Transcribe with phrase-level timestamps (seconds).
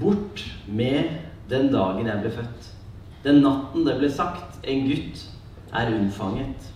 [0.00, 1.10] Bort med
[1.50, 2.70] den dagen jeg ble født.
[3.24, 5.22] Den natten det ble sagt, en gutt
[5.74, 6.70] er unnfanget.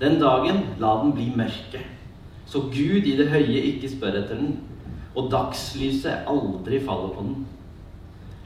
[0.00, 1.82] Den dagen la den bli mørke,
[2.46, 4.58] så Gud i det høye ikke spør etter den,
[5.16, 7.46] og dagslyset aldri faller på den.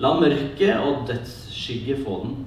[0.02, 2.38] La mørket og dødsskygge få den.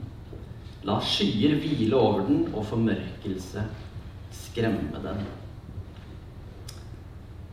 [0.85, 3.63] La skyer hvile over den, og formørkelse
[4.35, 5.21] skremme den.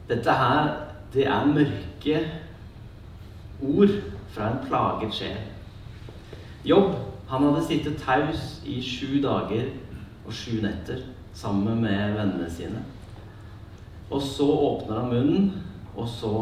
[0.09, 0.73] Dette her,
[1.12, 2.19] det er mørke
[3.62, 3.95] ord
[4.33, 5.41] fra en plaget sjel.
[6.65, 6.95] Jobb,
[7.29, 9.71] han hadde sittet taus i sju dager
[10.27, 12.83] og sju netter sammen med vennene sine.
[14.12, 15.48] Og så åpner han munnen,
[15.97, 16.35] og så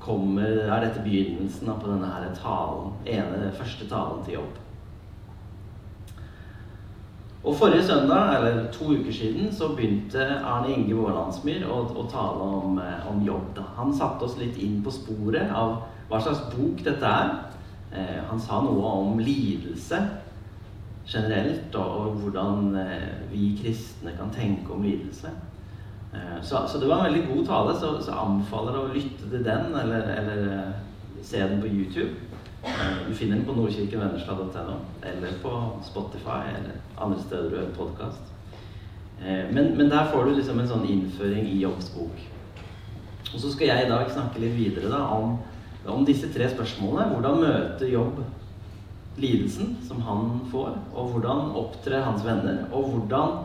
[0.00, 4.62] kommer, er dette begynnelsen på denne her talen, ene, første talen til jobb.
[7.46, 12.46] Og Forrige søndag, eller to uker siden, så begynte Arne Inge Vårlandsmyr å, å tale
[12.58, 13.52] om, eh, om, jobb.
[13.54, 13.68] Da.
[13.76, 15.76] Han satte oss litt inn på sporet av
[16.08, 17.34] hva slags bok dette er.
[17.92, 20.00] Eh, han sa noe om lidelse
[21.06, 25.30] generelt, og, hvordan eh, vi kristne kan tenke om lidelse.
[26.14, 29.30] Eh, så, så, det var en veldig god tale, så, så anbefaler jeg å lytte
[29.30, 32.14] til den, eller, eller se den på YouTube.
[33.06, 35.52] Du finner den på nordkirkenvennesla.no, eller på
[35.86, 38.32] Spotify eller andre steder du hører podkast.
[39.22, 42.24] Men, men, der får du liksom en sånn innføring i Jobbs bok.
[43.30, 45.36] Og så skal jeg i dag snakke litt videre da, om,
[45.88, 47.12] om disse tre spørsmålene.
[47.12, 48.22] Hvordan møter Jobb
[49.20, 50.74] lidelsen som han får?
[50.94, 52.64] Og hvordan opptrer hans venner?
[52.72, 53.38] Og hvordan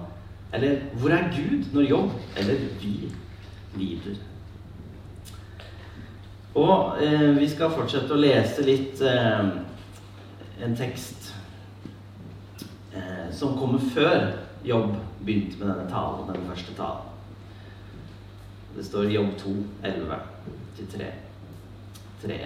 [0.53, 3.11] eller hvor er Gud når jobb eller vi
[3.75, 4.15] lider?
[6.55, 9.45] Og eh, vi skal fortsette å lese litt eh,
[10.61, 11.31] en tekst
[12.91, 14.91] eh, som kommer før Jobb
[15.25, 17.07] begynte med denne talen, den første talen.
[18.75, 19.53] Det står Jobb 2,
[19.87, 21.07] 11-3.
[22.21, 22.39] 3.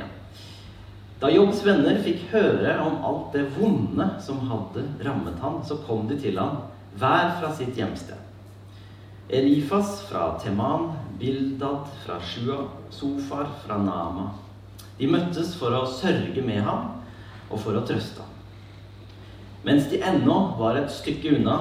[1.19, 6.09] Da Jobbs venner fikk høre om alt det vonde som hadde rammet han, så kom
[6.09, 6.59] de til han,
[6.99, 8.19] hver fra sitt hjemsted.
[9.29, 14.29] Elifas fra Teman, Bildad fra Shua, Sofar fra Nama.
[14.99, 16.91] De møttes for å sørge med ham
[17.49, 18.31] og for å trøste ham.
[19.65, 21.57] Mens de ennå var et stykke unna,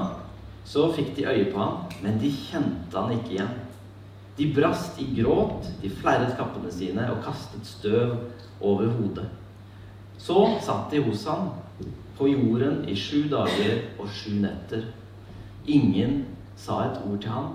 [0.69, 3.55] så fikk de øye på ham, men de kjente han ikke igjen.
[4.37, 8.17] De brast i gråt, de flerret kappene sine og kastet støv
[8.61, 9.29] over hodet.
[10.19, 11.53] Så satt de hos ham
[12.19, 14.89] på jorden i sju dager og sju netter.
[15.67, 16.25] Ingen
[16.57, 17.53] sa et ord til ham,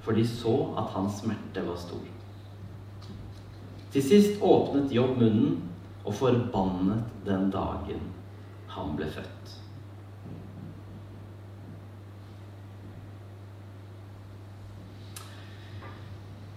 [0.00, 2.06] for de så at hans smerte var stor.
[3.92, 5.58] Til sist åpnet Jobb munnen
[6.04, 8.06] og forbannet den dagen
[8.70, 9.59] han ble født.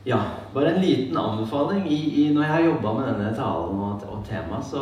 [0.06, 0.20] Ja,
[0.54, 1.88] bare en liten anbefaling.
[1.88, 4.82] I, i, når jeg har jobba med denne talen og, og temaet, så,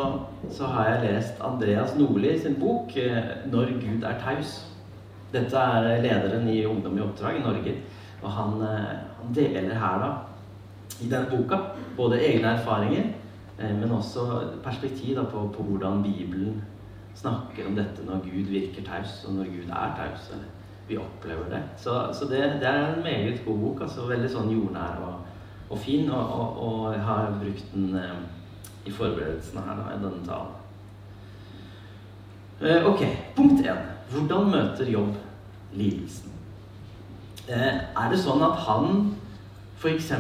[0.50, 4.66] så, har jeg lest Andreas Nordli sin bok eh, 'Når Gud er taus'.
[5.34, 7.76] Dette er lederen i Ungdom i oppdrag i Norge.
[8.24, 10.10] Og han, eh, han deler her, da,
[11.02, 11.58] i denne boka,
[11.98, 13.14] både egne erfaringer,
[13.60, 14.26] eh, men også
[14.64, 16.64] perspektiv da, på, på, hvordan Bibelen
[17.16, 20.32] snakker om dette når Gud virker taus, og når Gud er taus.
[20.34, 20.50] Eller
[20.92, 21.62] vi opplever det.
[21.78, 23.82] Så, så det, det, er en meget god bok.
[23.88, 25.14] altså Veldig sånn jordnær og,
[25.72, 26.10] og fin.
[26.12, 28.18] Og, og, og, jeg har brukt den eh,
[28.86, 30.58] i forberedelsene her da, i denne talen.
[32.62, 33.06] Eh, ok,
[33.38, 33.88] punkt én.
[34.12, 35.16] Hvordan møter jobb
[35.74, 36.36] lidelsen?
[37.48, 39.16] Eh, er det sånn at han
[39.82, 40.12] f.eks.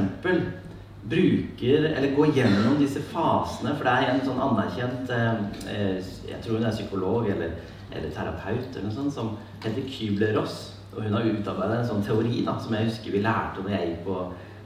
[1.11, 5.97] bruker eller går gjennom disse fasene For det er en sånn anerkjent eh,
[6.29, 7.55] Jeg tror hun er psykolog eller,
[7.91, 10.59] eller terapeut eller noe sånt, som heter Kybler-Ross.
[10.95, 13.89] Og hun har utarbeida en sånn teori da, som jeg husker vi lærte når jeg
[13.89, 14.17] gikk på,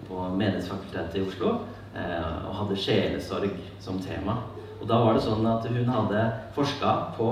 [0.10, 1.52] på Menighetsfakultetet i Oslo
[1.96, 4.34] og hadde sjelesorg som tema.
[4.82, 6.24] Og da var det sånn at hun hadde
[6.58, 7.30] forska på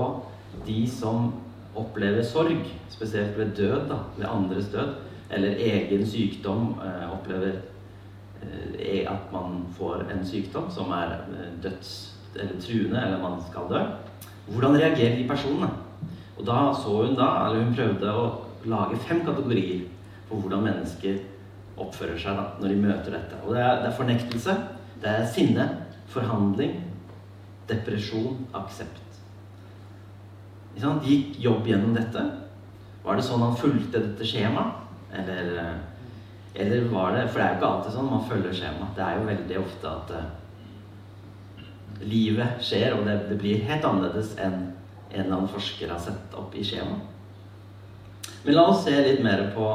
[0.64, 1.32] de som
[1.78, 4.94] opplever sorg, spesielt ved død, da, ved andres død,
[5.34, 7.60] eller egen sykdom, eh, opplever
[8.42, 13.68] eh, at man får en sykdom som er eh, døds- eller truende, eller man skal
[13.70, 13.80] dø.
[14.48, 15.70] Hvordan reagerer de personene?
[16.38, 18.24] Og da så hun da, eller hun prøvde å
[18.70, 19.84] lage fem kategorier
[20.28, 21.20] på hvordan mennesker
[21.80, 23.38] oppfører seg da, når de møter dette.
[23.44, 24.56] Og det er, det er fornektelse,
[25.02, 25.68] det er sinne,
[26.10, 26.78] forhandling,
[27.68, 29.02] depresjon, aksept.
[30.74, 32.22] Gikk jobb gjennom dette?
[33.04, 34.80] Var det sånn han fulgte dette skjemaet?
[35.14, 38.96] Eller, eh, eller var det For det er jo ikke alltid sånn man følger skjemaet.
[38.96, 40.24] Det er jo veldig ofte at uh,
[42.02, 44.72] livet skjer, og det, det, blir helt annerledes enn
[45.14, 47.10] en eller annen forsker har sett opp i skjemaet.
[48.44, 49.68] Men la oss se litt mer på,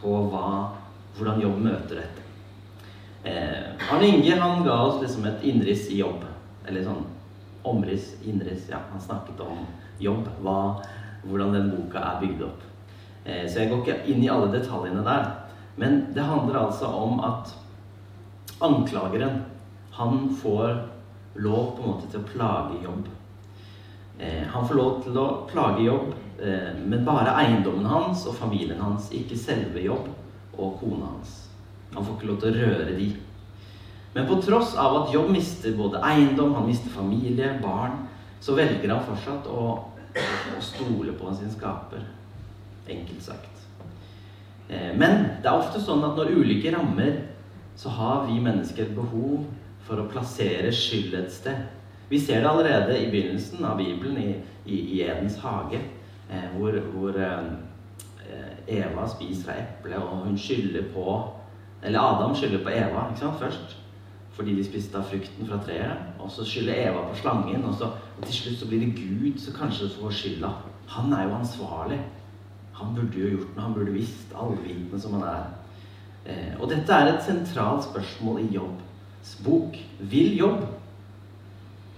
[0.00, 0.46] på hva,
[1.16, 2.24] hvordan jobb møter dette.
[3.22, 6.24] Eh, Arne Inge han ga oss liksom et innriss i jobb.
[6.66, 7.04] Eller sånn
[7.68, 8.66] omriss, innriss.
[8.72, 9.62] Ja, han snakket om
[10.02, 10.26] jobb.
[10.42, 10.56] Hva,
[11.26, 12.66] hvordan den boka er bygd opp.
[13.24, 15.30] Eh, så jeg går ikke inn i alle detaljene der.
[15.80, 17.54] Men det handler altså om at
[18.60, 19.44] anklageren,
[19.94, 20.82] han får
[21.40, 23.06] lov på en måte til å plage jobb.
[24.20, 26.12] Eh, han får lov til å plage jobb,
[26.42, 30.10] eh, men bare eiendommen hans og familien hans, ikke selve jobb
[30.58, 31.48] og kona hans.
[31.94, 33.08] Han får ikke lov til å røre de.
[34.12, 38.08] Men på tross av at Jobb mister både eiendom, han mister familie, barn,
[38.42, 39.66] så velger han fortsatt å,
[40.18, 42.02] å stole på sin skaper.
[42.90, 43.66] Enkelt sagt.
[44.68, 47.20] Eh, men det er ofte sånn at når ulykker rammer,
[47.78, 49.46] så har vi mennesker behov
[49.86, 51.79] for å plassere skyld et sted.
[52.10, 54.30] Vi ser det allerede i begynnelsen av Bibelen, i,
[54.66, 55.78] i, i Edens hage,
[56.30, 57.52] eh, hvor, hvor eh,
[58.70, 61.20] Eva spiser av eplet, og hun skylder på
[61.82, 63.76] Eller Adam skylder på Eva ikke sant, først.
[64.36, 66.02] Fordi de spiste av frukten fra treet.
[66.20, 67.64] Og så skylder Eva på slangen.
[67.64, 70.50] Og, så, og til slutt så blir det Gud som kanskje får skylda.
[70.92, 71.98] Han er jo ansvarlig.
[72.76, 73.64] Han burde jo gjort noe.
[73.64, 75.48] Han burde visst, allvitende som han er.
[76.26, 79.80] Eh, og dette er et sentralt spørsmål i Jobbs bok.
[80.12, 80.68] Vil Jobb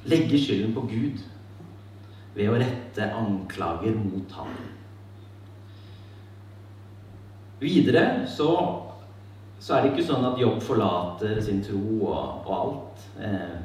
[0.08, 1.22] legge skylden på Gud
[2.36, 4.54] ved å rette anklager mot ham?
[7.62, 8.48] Videre så,
[9.60, 13.60] så, er det ikke sånn at Jobb forlater sin tro og, og alt eh,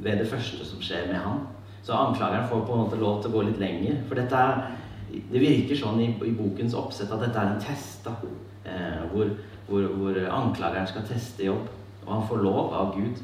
[0.00, 1.44] ved det første som skjer med ham.
[1.86, 4.00] Så anklageren får på en måte lov til å gå litt lenger.
[4.08, 4.64] For dette er,
[5.30, 8.08] det virker sånn i, i bokens oppsett at dette er en test.
[8.08, 8.16] da,
[8.66, 9.30] eh, hvor,
[9.68, 11.68] hvor, hvor, anklageren skal teste Jobb.
[12.06, 13.22] Og han får lov av Gud,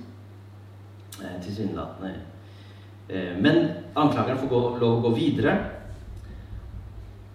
[1.43, 2.13] tilsynelatende.
[3.09, 5.57] Eh, men anklageren får gå, lov å gå videre.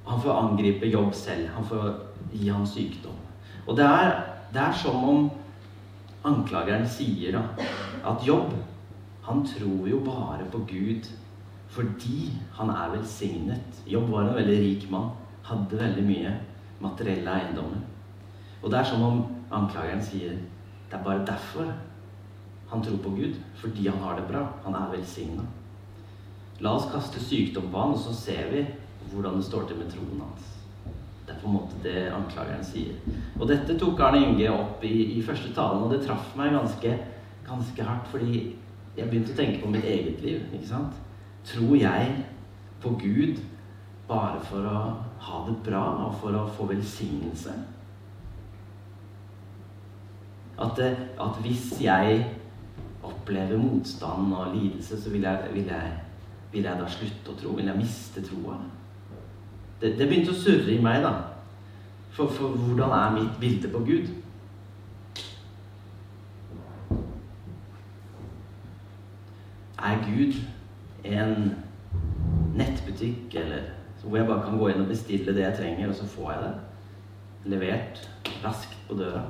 [0.08, 1.50] Han får angripe jobb selv.
[1.56, 1.90] Han får
[2.32, 3.18] gi ham sykdom.
[3.68, 4.14] Og det er,
[4.54, 5.30] det er som om
[6.28, 7.44] anklageren sier da,
[8.08, 8.56] at jobb
[9.28, 11.10] Han tror jo bare på Gud
[11.76, 13.82] fordi han er velsignet.
[13.84, 15.10] Jobb var en veldig rik mann.
[15.44, 16.32] Hadde veldig mye
[16.80, 17.82] materielle eiendommer.
[18.62, 19.20] Og det er som om
[19.52, 20.38] anklageren sier
[20.88, 21.74] det er bare derfor
[22.70, 23.36] han tror på Gud.
[23.56, 24.48] Fordi han har det bra.
[24.64, 25.46] Han er velsigna.
[26.60, 28.66] La oss kaste sykdom på han, og så ser vi
[29.12, 30.54] hvordan det står til med troen hans.
[31.28, 32.96] Det er på en måte det anklageren sier.
[33.38, 36.94] Og dette tok Arne Inge opp i, i første talen, og det traff meg ganske,
[37.48, 38.40] ganske, hardt, fordi
[38.98, 40.48] jeg begynte å tenke på mitt eget liv.
[40.54, 40.98] ikke sant?
[41.48, 42.16] Tror jeg
[42.82, 43.42] på Gud
[44.08, 44.80] bare for å
[45.28, 47.54] ha det bra og for å få velsignelse?
[50.58, 50.90] At, det,
[51.22, 52.24] at hvis jeg
[53.08, 55.94] opplever motstand og lidelse, så vil jeg, vil jeg,
[56.52, 57.56] vil jeg da slutte å tro?
[57.58, 58.60] Vil jeg miste troa?
[59.82, 61.14] det, det, begynte å surre i meg, da.
[62.16, 64.10] For, for hvordan er mitt bilde på Gud?
[69.78, 70.40] Er Gud
[71.06, 71.52] en
[72.58, 73.74] nettbutikk eller
[74.08, 76.44] hvor jeg bare kan gå inn og bestille det jeg trenger, og så får jeg
[76.46, 78.02] det levert
[78.44, 79.26] raskt på døra?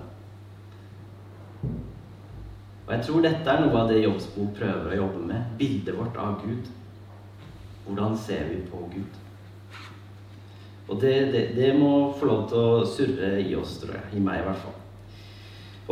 [2.88, 5.48] Og jeg tror dette er noe av det Jobbsbo prøver å jobbe med.
[5.60, 6.70] Bildet vårt av Gud.
[7.84, 9.18] Hvordan ser vi på Gud?
[10.88, 14.06] Og det, det, det, må få lov til å surre i oss, tror jeg.
[14.16, 14.78] I meg, i hvert fall.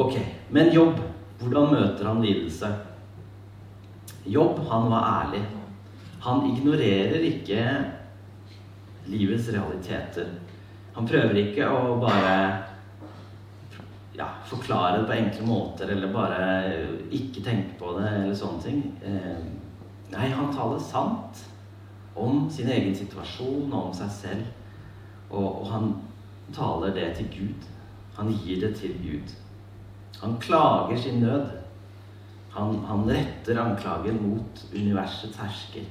[0.05, 0.17] Ok,
[0.49, 1.03] Men jobb.
[1.35, 2.69] Hvordan møter han lidelse?
[4.31, 5.41] Jobb, han var ærlig.
[6.23, 7.65] Han ignorerer ikke
[9.11, 10.31] livets realiteter.
[10.95, 12.37] Han prøver ikke å bare
[14.17, 16.39] ja, forklare det på enkle måter, eller bare
[17.11, 18.81] ikke tenke på det, eller sånne ting.
[19.03, 19.41] Eh,
[20.13, 21.43] nei, han taler sant
[22.15, 24.45] om sin egen situasjon og om seg selv.
[25.29, 25.89] Og, og han
[26.55, 27.67] taler det til Gud.
[28.15, 29.35] Han gir det til Gud.
[30.21, 31.51] Han klager sin nød.
[32.55, 35.89] Han, han retter anklagen mot universets hersker.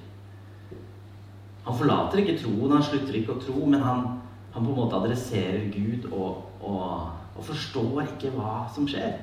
[1.65, 4.07] Han forlater ikke troen, han slutter ikke å tro, men han,
[4.55, 9.17] han på en måte adresserer Gud og, og, og, forstår ikke hva som skjer.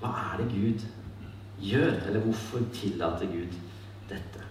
[0.00, 0.84] Hva er det Gud
[1.60, 3.56] gjør, eller hvorfor tillater Gud
[4.08, 4.44] dette?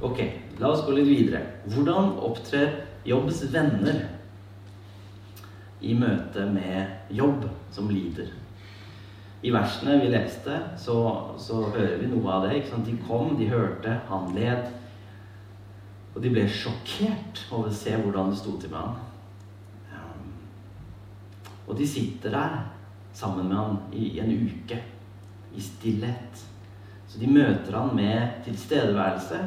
[0.00, 0.22] Ok,
[0.60, 1.42] la oss gå litt videre.
[1.68, 4.06] Hvordan opptrer Jobbs venner
[5.80, 7.44] i møte med jobb
[7.74, 8.30] som lider?
[9.42, 10.96] I versene vi leste, så,
[11.40, 12.62] så hører vi noe av det.
[12.86, 14.68] De kom, de hørte, han led.
[16.14, 19.09] Og de ble sjokkert over å se hvordan det sto til med han.
[21.70, 22.58] Og de sitter der
[23.14, 24.80] sammen med han i en uke,
[25.54, 26.44] i stillhet.
[27.10, 29.38] Så de møter han med tilstedeværelse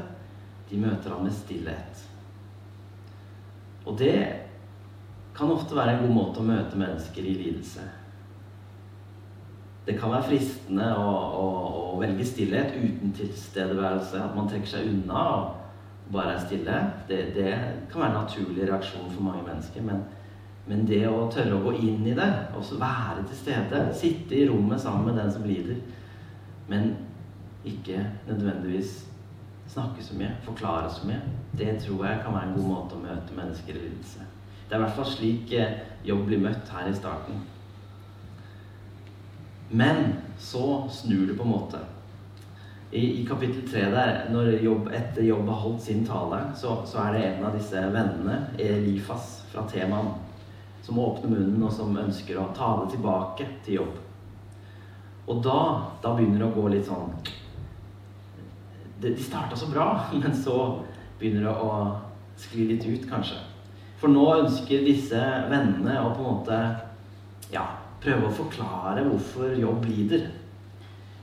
[0.74, 2.06] de møter ham med stillhet.
[3.86, 4.16] Og det
[5.36, 7.90] kan ofte være en god måte å møte mennesker i lidelse.
[9.84, 11.48] det kan være fristende å, å,
[11.92, 14.22] å velge stillhet uten tilstedeværelse.
[14.24, 16.78] At man trekker seg unna og bare er stille.
[17.10, 17.50] Det, det
[17.92, 19.84] kan være en naturlig reaksjon for mange mennesker.
[19.84, 20.06] Men,
[20.68, 24.46] men det å tørre å gå inn i det, og være til stede, sitte i
[24.48, 25.82] rommet sammen med den som lider,
[26.72, 26.94] men
[27.68, 29.02] ikke nødvendigvis
[29.68, 31.20] snakke så mye, forklare så mye,
[31.58, 34.28] det tror jeg kan være en god måte å møte mennesker i lidelse.
[34.68, 37.42] Det er i hvert fall slik eh, jobb blir møtt her i starten.
[39.74, 41.82] Men så snur det på en måte.
[42.94, 47.00] I, i kapittel tre der, når jobb, etter Jobb har holdt sin tale, så, så,
[47.02, 50.12] er det en av disse vennene, Elifas fra Teman,
[50.84, 54.00] som åpner munnen, og som ønsker å ta det tilbake til jobb.
[55.32, 55.60] Og da,
[56.04, 57.14] da begynner det å gå litt sånn
[59.00, 59.88] De, starta så bra,
[60.20, 60.58] men så
[61.20, 61.72] begynner det å
[62.40, 63.40] skli litt ut, kanskje.
[64.02, 66.60] For nå ønsker disse vennene å på en måte
[67.54, 67.64] ja,
[68.04, 70.26] prøve å forklare hvorfor jobb lider.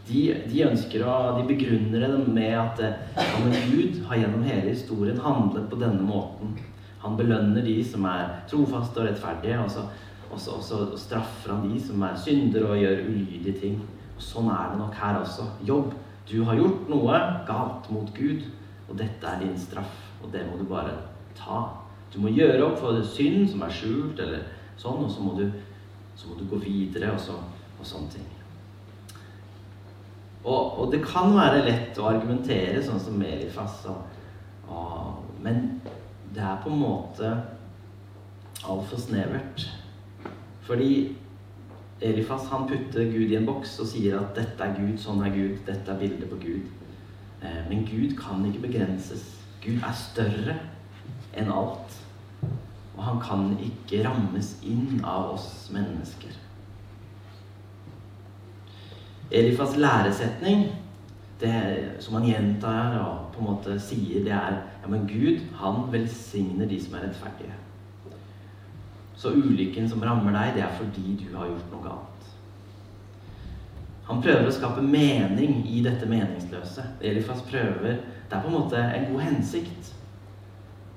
[0.08, 4.72] De, de, ønsker å, de begrunner det med at ja, men Gud har gjennom hele
[4.72, 6.56] historien handlet på denne måten.
[7.00, 9.86] Han belønner de som er trofaste og rettferdige, og så,
[10.30, 13.80] og så, og så straffer han de som er syndere og gjør ulydige ting.
[14.16, 15.48] Og Sånn er det nok her også.
[15.66, 15.94] Jobb.
[16.28, 18.44] Du har gjort noe galt mot Gud,
[18.88, 19.96] og dette er din straff.
[20.20, 20.92] Og det må du bare
[21.38, 21.64] ta.
[22.12, 24.44] Du må gjøre opp for synd som er skjult, eller
[24.80, 25.48] sånn, og så må du
[26.20, 27.38] så må du gå videre, og, så,
[27.80, 28.28] og sånne ting.
[30.44, 34.02] Og, og, det kan være lett å argumentere sånn som Melifas, og,
[34.68, 35.80] og, men
[36.34, 37.30] det er på en måte
[38.60, 39.66] altfor snevert.
[40.66, 41.16] Fordi
[42.00, 45.34] Elifas han putter Gud i en boks og sier at 'dette er Gud, sånn er
[45.34, 46.68] Gud, dette er bildet på Gud'.
[47.42, 49.24] Eh, men Gud kan ikke begrenses.
[49.64, 50.56] Gud er større
[51.36, 51.96] enn alt.
[52.96, 56.32] Og han kan ikke rammes inn av oss mennesker.
[59.30, 60.66] Elifas læresetning,
[61.40, 65.86] det som han gjentar og på en måte sier, det er ja, men Gud, han
[65.92, 67.56] velsigner de som er rettferdige.
[69.20, 72.10] Så ulykken som rammer deg, det er fordi du har gjort noe galt.
[74.08, 76.82] Han prøver å skape mening i dette meningsløse.
[77.00, 79.90] Elifas prøver Det er på en måte en god hensikt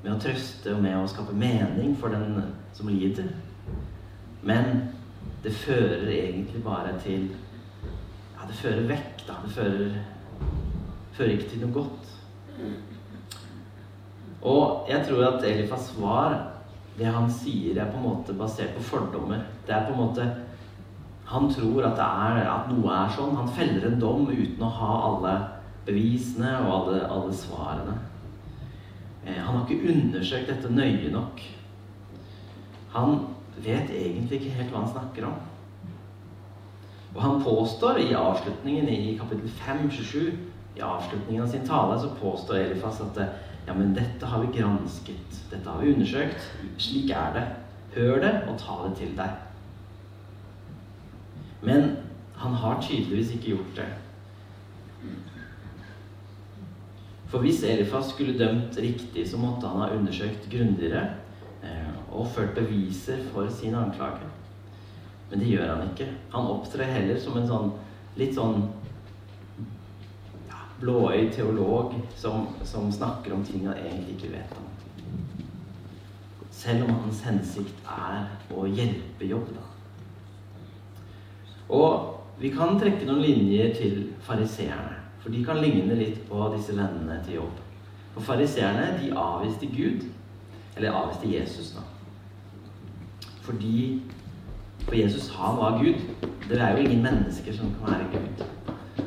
[0.03, 3.29] med å trøste og med å skape mening for den som lider.
[4.43, 4.89] Men
[5.43, 7.29] det fører egentlig bare til
[8.33, 9.37] Ja, det fører vekk, da.
[9.45, 9.93] Det fører,
[11.17, 12.09] fører ikke til noe godt.
[14.43, 16.35] Og jeg tror at Elifas svar,
[16.97, 19.45] det han sier, er på en måte basert på fordommer.
[19.67, 20.31] Det er på en måte
[21.23, 23.37] Han tror at, er, at noe er sånn.
[23.39, 25.31] Han feller en dom uten å ha alle
[25.87, 27.95] bevisene og alle, alle svarene.
[29.23, 31.39] Eh, han har ikke undersøkt dette nøye nok.
[32.93, 33.23] Han
[33.63, 35.39] vet egentlig ikke helt hva han snakker om.
[37.13, 40.37] Og han påstår i avslutningen i kapittel 5, 27,
[40.75, 43.19] i avslutningen av sin tale, så påstår Elifas at
[43.65, 46.49] ja, men dette har vi gransket, dette har vi undersøkt.
[46.77, 47.43] Slik er det.
[47.93, 49.29] Hør det, og ta det til deg.
[51.63, 51.93] Men
[52.41, 53.89] han har tydeligvis ikke gjort det.
[57.31, 61.05] For hvis Elifas skulle dømt riktig, så måtte han ha undersøkt grundigere
[61.63, 64.27] eh, og ført beviser for sin anklage.
[65.31, 66.11] Men det gjør han ikke.
[66.35, 67.71] Han opptrer heller som en sånn
[68.19, 68.67] litt sånn
[70.83, 74.69] blåøyd teolog som, som, snakker om ting han egentlig ikke vet om.
[76.51, 79.69] Selv om hans hensikt er å hjelpe jobb, da.
[81.73, 84.99] Og vi kan trekke noen linjer til fariseerne.
[85.23, 87.61] For de kan ligne litt på disse vennene til jobb.
[88.13, 90.03] For fariseerne, de avviste Gud.
[90.75, 91.85] Eller avviste Jesus, da.
[93.43, 94.01] Fordi
[94.83, 96.01] For Jesus, han var Gud.
[96.49, 98.41] Det er jo ingen mennesker som kan være Gud.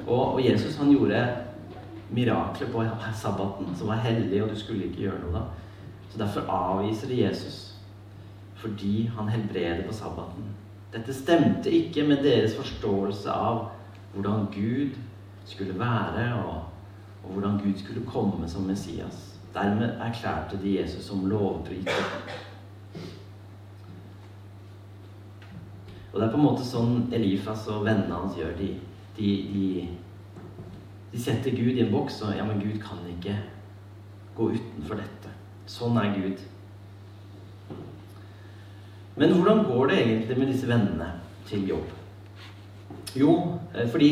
[0.07, 1.19] Og, og Jesus, han gjorde
[2.11, 2.85] mirakler på
[3.15, 5.43] sabbaten, som var hellig, og du skulle ikke gjøre noe da.
[6.13, 7.63] Så derfor avviser de Jesus.
[8.57, 10.53] Fordi han helbreder på sabbaten.
[10.93, 13.67] Dette stemte ikke med deres forståelse av
[14.15, 14.97] hvordan Gud
[15.45, 16.63] skulle være, og,
[17.25, 19.39] og hvordan Gud skulle komme som Messias.
[19.55, 22.07] Dermed erklærte de Jesus som lovbryter.
[26.13, 28.55] Og det er på en måte sånn Elifas og vennene hans gjør.
[28.57, 28.71] De,
[29.19, 29.67] de, de,
[31.17, 33.39] de setter Gud i en boks, og ja, men Gud kan ikke
[34.37, 35.31] gå utenfor dette.
[35.71, 36.43] Sånn er Gud.
[39.17, 41.07] Men hvordan går det egentlig med disse vennene
[41.49, 41.95] til jobb?
[43.17, 43.37] Jo,
[43.73, 44.11] eh, fordi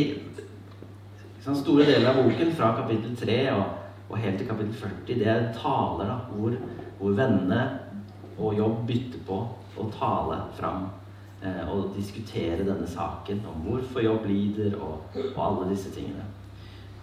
[1.44, 3.64] Sånn store deler av boken, fra kapittel 3 og,
[4.06, 6.54] og, helt til kapittel 40, det er taler da, hvor,
[6.96, 7.58] hvor vennene
[8.38, 9.36] og jobb bytter på
[9.76, 10.86] å tale fram
[11.44, 16.24] eh, og diskutere denne saken om hvorfor jobb lider, og, og alle disse tingene.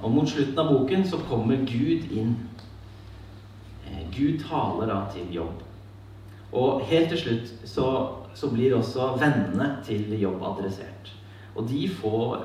[0.01, 2.35] Og mot slutten av boken så kommer Gud inn.
[3.87, 5.61] Eh, Gud taler da til jobb.
[6.51, 7.85] Og helt til slutt så,
[8.35, 11.13] så blir også vennene til jobb adressert.
[11.55, 12.41] Og de får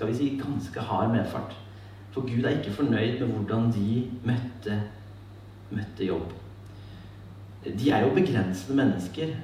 [0.00, 1.56] skal vi si, ganske hard medfart.
[2.10, 4.78] For Gud er ikke fornøyd med hvordan de møtte,
[5.70, 6.30] møtte jobb.
[7.66, 9.34] De er jo begrensede mennesker.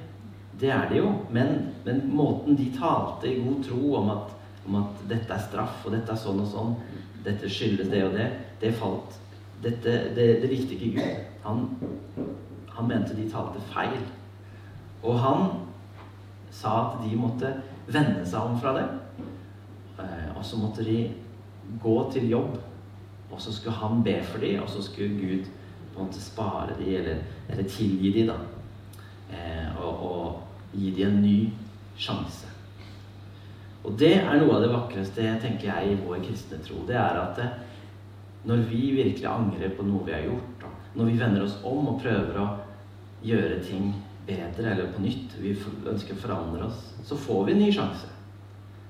[0.59, 1.11] Det er de jo.
[1.29, 4.33] Men, men måten de talte i god tro om at,
[4.65, 6.73] om at, dette er straff, og dette er sånn og sånn,
[7.27, 8.27] dette skyldes det og det,
[8.61, 9.17] det falt
[9.63, 11.23] dette, det, det likte ikke Gud.
[11.43, 11.63] Han,
[12.75, 14.01] han mente de talte feil.
[15.03, 15.47] Og han
[16.53, 17.51] sa at de måtte
[17.87, 18.87] vende seg om fra det.
[19.99, 20.99] Eh, og så måtte de
[21.81, 22.57] gå til jobb,
[23.31, 25.47] og så skulle han be for dem, og så skulle Gud
[25.93, 28.37] på en måte spare dem, eller, eller tilgi dem, da.
[29.33, 30.43] Eh, og, og,
[30.73, 31.37] gi dem en ny
[31.97, 32.46] sjanse.
[33.87, 36.81] Og det er noe av det vakreste tenker jeg i vår kristne tro.
[36.87, 37.39] Det er at
[38.47, 40.65] når vi virkelig angrer på noe vi har gjort,
[40.97, 42.47] når vi vender oss om og prøver å
[43.23, 43.93] gjøre ting
[44.27, 45.55] bedre eller på nytt, vi
[45.87, 48.11] ønsker å forandre oss, så får vi en ny sjanse.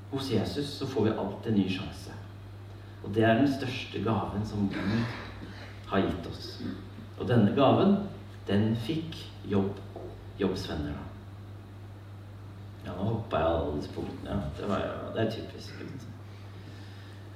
[0.10, 2.16] Hos Jesus så får vi alltid en ny sjanse.
[3.04, 4.96] Og det er den største gaven som Gud
[5.92, 6.48] har gitt oss.
[7.20, 8.00] Og denne gaven,
[8.50, 9.78] den fikk jobb,
[10.40, 10.96] jobbsvenner.
[10.98, 11.07] da.
[12.88, 14.32] Ja, nå hoppa jeg alle disse punktene.
[14.32, 14.84] Ja, det, var,
[15.16, 15.74] det er typisk.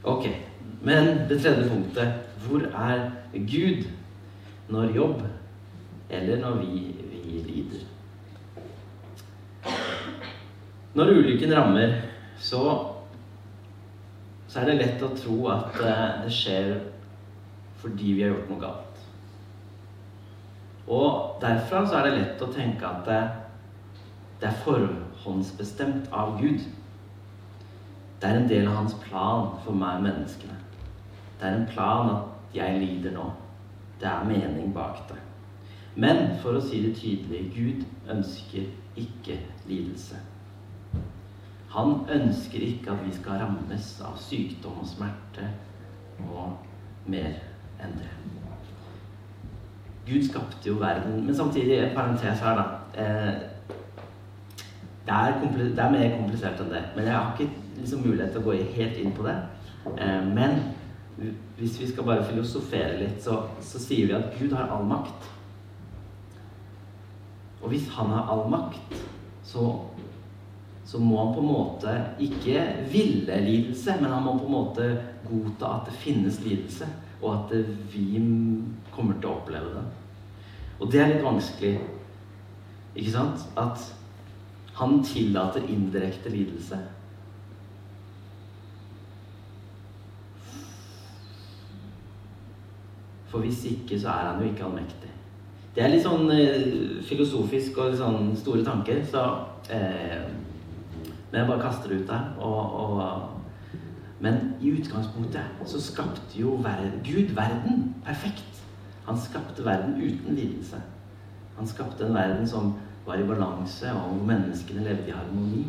[0.04, 0.28] Ok.
[0.82, 3.84] Men det tredje punktet Hvor er Gud
[4.70, 5.22] når jobb
[6.10, 7.84] eller når vi, vi lider?
[10.94, 11.94] Når ulykken rammer,
[12.38, 12.64] så,
[14.48, 16.74] så er det lett å tro at eh, det skjer
[17.82, 19.06] fordi vi har gjort noe galt.
[20.92, 23.22] Og derfra så er det lett å tenke at det,
[24.42, 24.60] det er
[25.24, 26.60] forhåndsbestemt av Gud.
[28.22, 30.58] Det er en del av hans plan for meg og menneskene.
[31.40, 33.32] Det er en plan at jeg lider nå.
[34.02, 35.18] Det er mening bak det.
[35.96, 38.70] Men for å si det tydelig Gud ønsker
[39.00, 40.20] ikke lidelse.
[41.72, 45.48] Han ønsker ikke at vi skal rammes av sykdom og smerte
[46.28, 46.58] og
[47.10, 47.32] mer
[47.82, 48.10] enn det.
[50.06, 53.51] Gud skapte jo verden Men samtidig, en parentes her, da.
[55.06, 56.84] Det, er det, er mer komplisert enn det.
[56.96, 59.38] Men jeg har ikke liksom mulighet til å gå helt inn på det.
[59.98, 60.60] Eh, men
[61.58, 65.30] hvis vi skal bare filosofere litt, så, så sier vi at Gud har all makt.
[67.62, 69.02] Og hvis han har all makt,
[69.46, 69.68] så
[70.92, 74.88] så må han på en måte ikke ville lidelse, men han må på en måte
[75.24, 76.88] godta at det finnes lidelse,
[77.22, 77.54] og at
[77.94, 78.20] vi
[78.92, 79.86] kommer til å oppleve det.
[80.82, 81.76] Og det er litt vanskelig,
[82.92, 83.46] ikke sant?
[83.56, 83.86] At
[84.76, 86.80] han tillater indirekte lidelse.
[93.32, 95.12] For hvis ikke, så er han jo ikke allmektig.
[95.76, 99.22] Det er litt sånn eh, filosofisk og litt sånn store tanker, så
[99.72, 100.26] eh,
[101.32, 102.26] men jeg bare kaster det ut der.
[102.44, 103.30] Og, og,
[104.20, 108.64] men i utgangspunktet så skapte jo verden, Gud verden perfekt.
[109.08, 110.82] Han skapte verden uten lidelse.
[111.58, 112.74] Han skapte en verden som
[113.06, 115.66] var i balanse, og hvor menneskene levde i harmoni.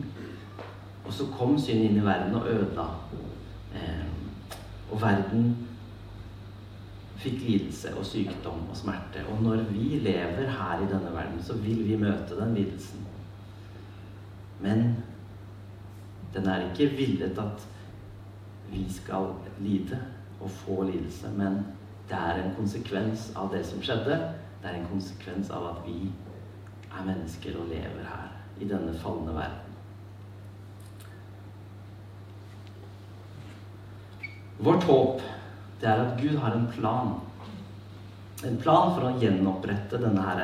[1.04, 2.86] Og så kom synd inn i verden og ødela.
[3.74, 4.08] Eh,
[4.92, 5.54] og verden
[7.22, 9.24] fikk lidelse og sykdom og smerte.
[9.30, 13.06] Og når vi lever her i denne verden, så vil vi møte den lidelsen.
[14.62, 14.96] Men
[16.34, 17.68] den er ikke villet at
[18.70, 19.98] vi skal lide
[20.40, 21.58] og få lidelse, men
[22.08, 24.16] det er en konsekvens av det som skjedde.
[24.62, 26.10] Det er en konsekvens av at vi
[26.92, 29.72] er mennesker og lever her i denne falne verden.
[34.62, 35.22] Vårt håp
[35.80, 37.14] det er at Gud har en plan.
[38.46, 40.42] En plan for å gjenopprette denne her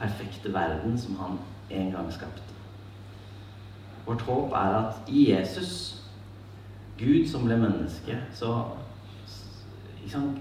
[0.00, 1.38] perfekte verden som han
[1.70, 2.56] en gang skapte.
[4.06, 6.02] Vårt håp er at i Jesus,
[6.98, 8.56] Gud som ble menneske, så
[10.02, 10.32] liksom,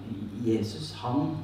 [0.46, 1.36] Jesus, han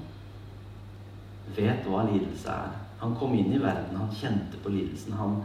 [1.54, 2.74] vet hva lidelse er.
[3.06, 5.14] Han kom inn i verden, han kjente på lidelsen.
[5.14, 5.36] Han,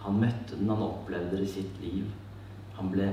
[0.00, 2.06] han møtte den, han opplevde det i sitt liv.
[2.78, 3.10] Han ble,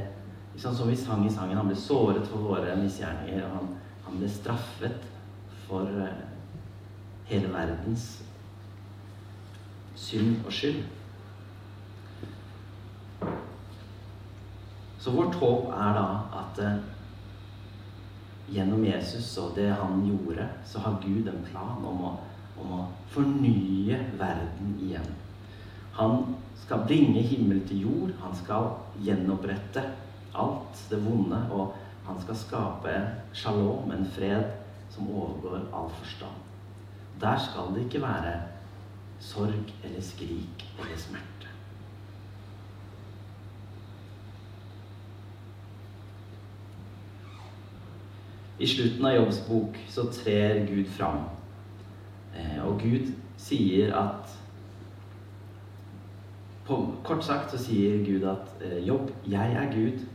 [0.53, 3.43] liksom, som vi sang i sangen, han ble såret for våre misgjerninger.
[3.51, 3.73] Han,
[4.05, 5.03] han ble straffet
[5.65, 6.23] for uh,
[7.27, 8.05] hele verdens
[9.99, 10.85] synd og skyld.
[15.03, 16.07] Så vårt håp er da
[16.45, 16.79] at eh,
[18.55, 22.11] gjennom Jesus og det han gjorde, så har Gud en plan om å,
[22.63, 25.07] å fornye verden igjen.
[25.97, 28.13] Han skal bringe himmel til jord.
[28.21, 28.71] Han skal
[29.03, 29.83] gjenopprette
[30.37, 31.39] alt det vonde.
[31.51, 31.73] Og
[32.07, 32.97] han skal skape
[33.35, 34.51] shalom, en fred
[34.93, 36.43] som overgår all forstand.
[37.21, 38.35] Der skal det ikke være
[39.19, 41.33] sorg eller skrik eller smerte.
[48.57, 51.27] I slutten av Jobbs bok så trer Gud fram.
[52.37, 54.35] Eh, og Gud sier at
[56.67, 60.05] på, Kort sagt så sier Gud at eh, Jobb, jeg er Gud.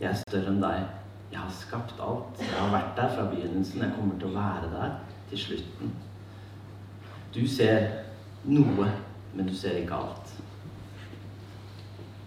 [0.00, 0.86] Jeg er større enn deg.
[1.32, 2.40] Jeg har skapt alt.
[2.40, 3.84] Jeg har vært der fra begynnelsen.
[3.84, 4.94] Jeg kommer til å være der
[5.30, 5.92] til slutten.
[7.32, 7.86] Du ser
[8.44, 8.88] noe,
[9.34, 10.32] men du ser ikke alt.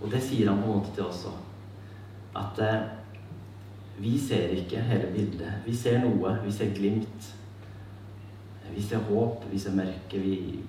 [0.01, 1.25] Og det sier han på en måte til oss.
[2.37, 2.87] At eh,
[3.97, 5.61] vi ser ikke hele bildet.
[5.65, 6.37] Vi ser noe.
[6.45, 7.33] Vi ser glimt.
[8.73, 9.45] Vi ser håp.
[9.51, 10.19] Vi ser mørke.
[10.19, 10.63] Vi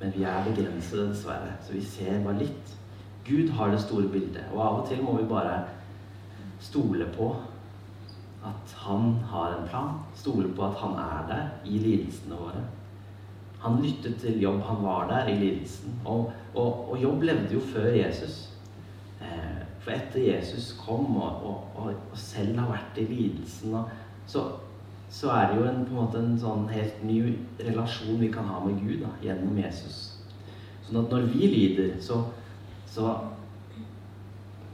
[0.00, 1.54] Men vi er begrensede, dessverre.
[1.64, 2.72] Så vi ser bare litt.
[3.24, 4.44] Gud har det store bildet.
[4.52, 5.62] Og av og til må vi bare
[6.60, 7.30] stole på
[8.44, 9.94] at han har en plan.
[10.14, 12.66] Stole på at han er der i lidelsene våre.
[13.64, 14.60] Han lyttet til jobb.
[14.68, 15.96] Han var der i lidelsen.
[16.04, 18.52] Og, og, og jobb levde jo før Jesus.
[19.80, 21.44] For etter Jesus kom og,
[21.78, 23.76] og selv har vært i lidelsen,
[24.26, 24.42] så,
[25.16, 27.20] så, er det jo en, på en måte en sånn helt ny
[27.64, 30.00] relasjon vi kan ha med Gud da, gjennom Jesus.
[30.84, 32.18] Sånn at når vi lider, så,
[32.84, 33.14] så,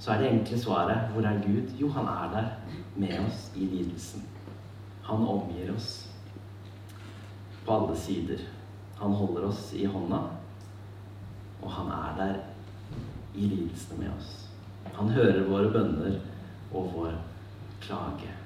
[0.02, 1.70] så er det enkle svaret hvor er Gud?
[1.78, 2.50] Jo, han er der
[2.98, 4.26] med oss i lidelsen.
[5.06, 5.92] Han omgir oss
[7.62, 8.42] på alle sider.
[8.98, 10.24] Han holder oss i hånda,
[11.62, 12.36] og han er der
[13.38, 14.36] i lidelsene med oss.
[14.98, 16.18] Han hører våre bønner
[16.74, 17.18] og vår
[17.82, 18.41] klage.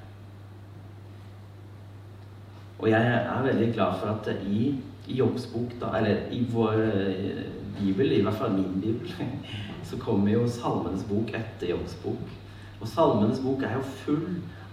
[2.78, 4.74] Og jeg er veldig glad for at i,
[5.08, 7.44] i Jobbs bok, da, eller i vår eh,
[7.78, 9.12] bibel, i hvert fall min bibel,
[9.88, 12.34] så kommer jo Salmenes bok etter Jobbs bok.
[12.80, 14.26] Og Salmenes bok er jo full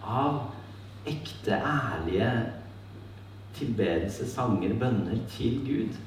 [0.03, 0.41] av
[1.07, 2.31] ekte, ærlige
[3.55, 6.01] tilbedelse, sanger, bønner til Gud.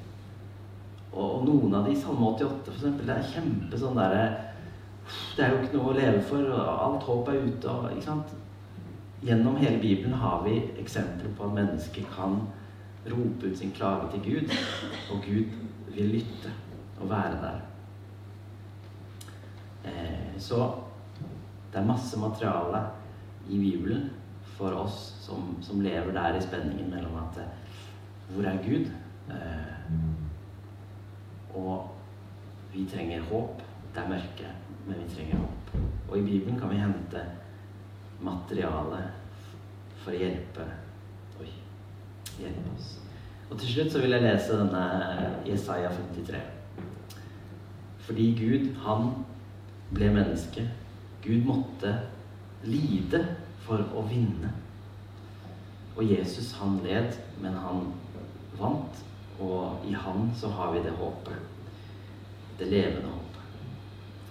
[1.12, 4.26] Og, noen av de, Salme 88 for eksempel, det er kjempe sånn derre
[5.36, 7.70] det er jo ikke noe å leve for, og alt håp er ute.
[7.72, 8.32] Og, ikke sant?
[9.22, 12.40] Gjennom hele Bibelen har vi eksempler på at mennesker kan
[13.06, 14.52] rope ut sin klage til Gud,
[15.12, 15.54] og Gud
[15.94, 16.52] vil lytte
[17.00, 17.60] og være der.
[19.84, 20.74] Eh, så
[21.72, 22.86] det er masse materiale
[23.48, 24.10] i Bibelen
[24.56, 27.52] for oss som, som lever der i spenningen mellom at eh,
[28.34, 28.90] Hvor er Gud?
[29.30, 29.92] Eh,
[31.54, 31.90] og
[32.72, 33.62] vi trenger håp.
[33.94, 34.50] Det er mørke
[34.86, 35.74] men vi trenger håp.
[36.08, 37.22] Og i Bibelen kan vi hente
[38.24, 39.02] materiale
[40.02, 40.66] for å hjelpe
[41.40, 41.50] Oi,
[42.40, 42.94] hjelpe oss.
[43.50, 44.84] Og til slutt så vil jeg lese denne
[45.46, 46.40] Jesaja 53.
[48.06, 49.10] Fordi Gud, han
[49.94, 50.64] ble menneske.
[51.22, 51.92] Gud måtte
[52.66, 53.22] lide
[53.66, 54.52] for å vinne.
[55.96, 57.86] Og Jesus, han led, men han
[58.58, 59.02] vant.
[59.42, 61.54] Og i han så har vi det håpet.
[62.58, 63.26] Det levende håpet.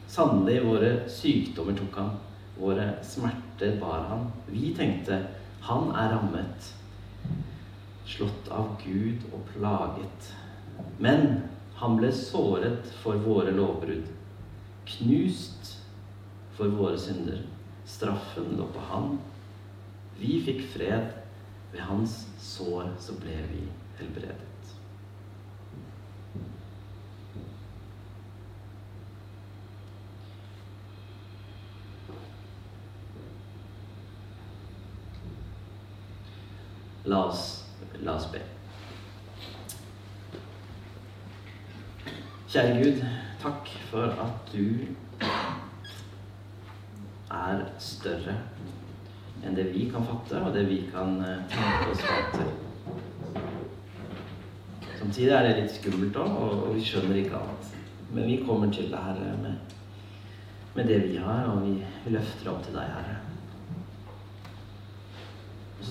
[0.09, 2.13] Sannelig, våre sykdommer tok han,
[2.59, 4.31] våre smerter bar han.
[4.47, 5.21] Vi tenkte
[5.65, 6.71] han er rammet,
[8.05, 10.31] slått av Gud og plaget.
[11.01, 11.41] Men
[11.79, 14.05] han ble såret for våre lovbrudd,
[14.85, 15.75] knust
[16.55, 17.41] for våre synder.
[17.85, 19.17] Straffen lå på han.
[20.19, 21.13] Vi fikk fred.
[21.75, 23.65] Ved hans sår så ble vi
[23.97, 24.74] helbredet.
[37.05, 37.65] La oss,
[38.01, 38.41] la oss be.
[42.49, 43.01] Kjære Gud,
[43.41, 44.87] takk for at du
[47.35, 48.37] er større
[49.45, 52.47] enn det vi kan fatte, og det vi kan eh, tenke oss fatte.
[54.95, 57.73] Samtidig er det litt skummelt òg, og vi skjønner ikke alt.
[58.09, 59.77] Men vi kommer til det, Herre, med,
[60.73, 63.34] med det vi har, og vi løfter opp til deg, Herre.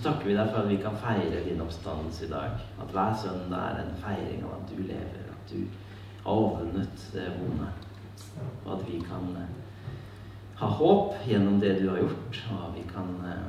[0.04, 2.58] Takker vi deg for at vi kan feire din oppstandelse i dag.
[2.82, 5.62] At hver søndag er en feiring av at du lever, at du
[6.26, 7.70] har overvunnet det vonde.
[8.66, 9.54] Og at vi kan eh,
[10.60, 13.48] ha håp gjennom det du har gjort, og at vi kan eh,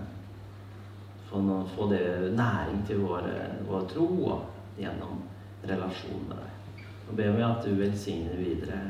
[1.27, 3.27] få, noe, få det næring til vår,
[3.67, 5.25] vår tro og gjennom
[5.67, 6.83] relasjon med deg.
[7.05, 8.83] Nå ber vi at du velsigner videre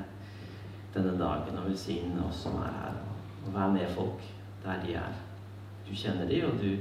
[0.93, 3.05] denne dagen, og velsigner oss som er her.
[3.47, 4.21] Og vær med folk
[4.61, 5.23] der de er.
[5.89, 6.75] Du kjenner de, og du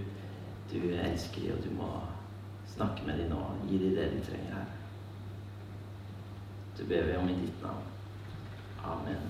[0.72, 1.90] du elsker dem, og du må
[2.76, 3.42] snakke med dem nå.
[3.68, 4.64] Gi dem det de trenger her.
[6.78, 7.82] Du ber vi om i ditt navn.
[8.84, 9.22] Amen.